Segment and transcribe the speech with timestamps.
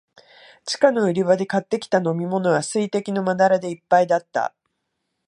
[0.65, 4.55] 地下の売り場で買ってきた飲みものは、水滴のまだらでいっぱいだった。